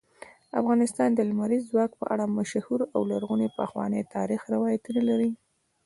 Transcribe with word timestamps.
افغانستان 0.59 1.09
د 1.13 1.19
لمریز 1.29 1.63
ځواک 1.71 1.91
په 1.99 2.05
اړه 2.13 2.33
مشهور 2.37 2.81
او 2.95 3.01
لرغوني 3.11 3.47
پخواني 3.59 4.01
تاریخی 4.15 4.47
روایتونه 4.55 5.01
لري. 5.09 5.31